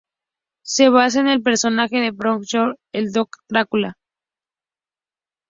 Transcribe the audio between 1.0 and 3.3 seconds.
en el personaje de Bram Stoker, el Conde